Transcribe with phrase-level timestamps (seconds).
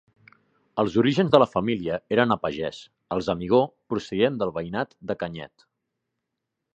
[0.83, 2.79] Els orígens de la família eren a pagès,
[3.17, 3.61] els Amigó
[3.95, 5.67] procedien del veïnat de Canyet.